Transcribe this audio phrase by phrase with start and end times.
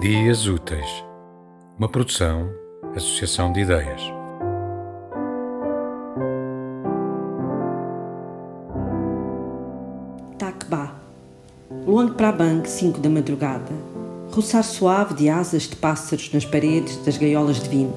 [0.00, 1.04] Dias Úteis,
[1.76, 2.48] uma produção,
[2.94, 4.00] associação de ideias.
[10.38, 10.92] Takba.
[11.84, 13.72] Luang Prabang, 5 da madrugada.
[14.30, 17.92] Roçar suave de asas de pássaros nas paredes das gaiolas de vinho.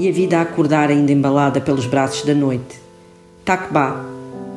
[0.00, 2.80] E a vida a acordar ainda embalada pelos braços da noite.
[3.44, 4.04] Takba.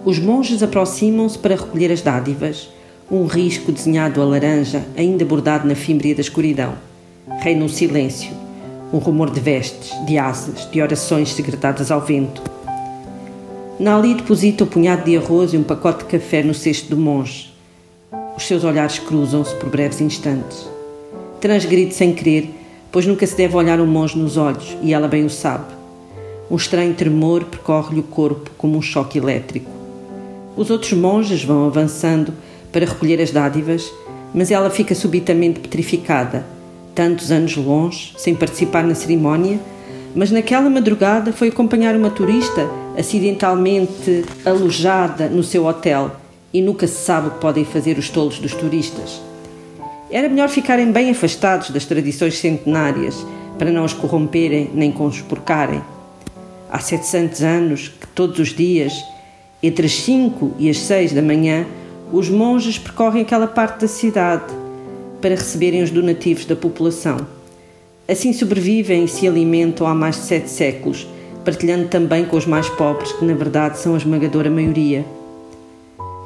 [0.03, 2.67] Os monges aproximam-se para recolher as dádivas
[3.12, 6.75] um risco desenhado a laranja, ainda bordado na fímbria da escuridão.
[7.41, 8.31] Reina um silêncio,
[8.91, 12.41] um rumor de vestes, de asas, de orações segredadas ao vento.
[13.80, 16.97] Nali deposita o um punhado de arroz e um pacote de café no cesto do
[16.97, 17.53] monge.
[18.38, 20.67] Os seus olhares cruzam-se por breves instantes.
[21.41, 22.49] Transgride sem querer,
[22.91, 25.73] pois nunca se deve olhar um monge nos olhos, e ela bem o sabe.
[26.49, 29.69] Um estranho tremor percorre-lhe o corpo como um choque elétrico.
[30.56, 32.33] Os outros monges vão avançando,
[32.73, 33.93] para recolher as dádivas,
[34.33, 36.43] mas ela fica subitamente petrificada,
[36.95, 39.59] tantos anos longe, sem participar na cerimónia,
[40.16, 46.11] mas naquela madrugada foi acompanhar uma turista acidentalmente alojada no seu hotel
[46.51, 49.21] e nunca se sabe o que podem fazer os tolos dos turistas.
[50.11, 53.25] Era melhor ficarem bem afastados das tradições centenárias
[53.57, 55.81] para não as corromperem nem conspurcarem.
[56.71, 58.94] Há 700 anos que todos os dias,
[59.61, 61.66] entre as 5 e as 6 da manhã,
[62.14, 64.53] os monges percorrem aquela parte da cidade
[65.19, 67.17] para receberem os donativos da população.
[68.08, 71.08] Assim sobrevivem e se alimentam há mais de sete séculos,
[71.44, 75.03] partilhando também com os mais pobres, que na verdade são a esmagadora maioria.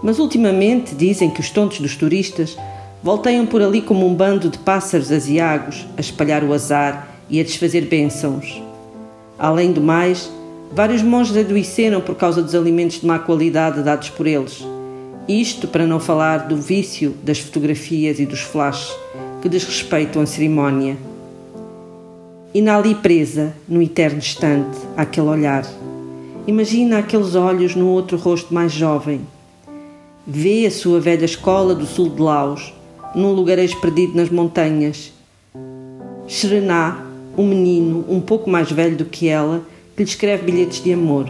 [0.03, 2.57] Mas ultimamente dizem que os tontos dos turistas
[3.01, 7.43] volteiam por ali como um bando de pássaros aziagos a espalhar o azar e a
[7.43, 8.61] desfazer bênçãos.
[9.39, 10.29] Além do mais,
[10.69, 14.65] vários monges adoeceram por causa dos alimentos de má qualidade dados por eles.
[15.27, 18.95] Isto para não falar do vício das fotografias e dos flashes
[19.41, 20.95] que desrespeitam a cerimónia.
[22.53, 25.67] E na ali presa, no eterno instante, aquele olhar.
[26.47, 29.19] Imagina aqueles olhos no outro rosto mais jovem.
[30.25, 32.73] Vê a sua velha escola do sul de Laos,
[33.13, 35.11] num lugarejo perdido nas montanhas.
[36.25, 37.05] Serená,
[37.37, 39.61] um menino um pouco mais velho do que ela,
[39.93, 41.29] que lhe escreve bilhetes de amor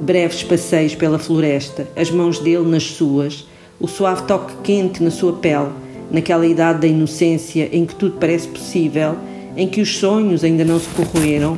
[0.00, 3.46] breves passeios pela floresta, as mãos dele nas suas,
[3.78, 5.68] o suave toque quente na sua pele,
[6.10, 9.16] naquela idade da inocência em que tudo parece possível,
[9.56, 11.56] em que os sonhos ainda não se corroeram,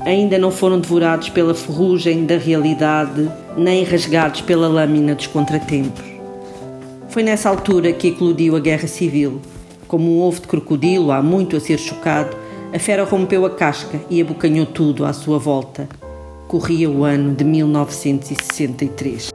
[0.00, 6.04] ainda não foram devorados pela ferrugem da realidade, nem rasgados pela lâmina dos contratempos.
[7.08, 9.40] Foi nessa altura que eclodiu a guerra civil.
[9.86, 12.36] Como um ovo de crocodilo há muito a ser chocado,
[12.72, 15.88] a fera rompeu a casca e abocanhou tudo à sua volta
[16.48, 19.28] corria o ano de 1963.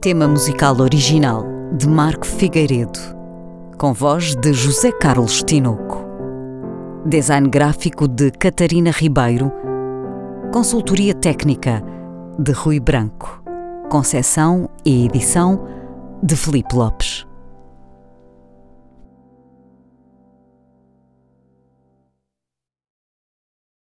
[0.00, 1.44] Tema musical original
[1.76, 2.98] de Marco Figueiredo,
[3.78, 6.04] com voz de José Carlos Tinoco.
[7.06, 9.52] Design gráfico de Catarina Ribeiro.
[10.52, 11.80] Consultoria técnica
[12.38, 13.40] de Rui Branco.
[13.88, 15.64] Concessão e edição
[16.22, 17.09] de Felipe Lopes.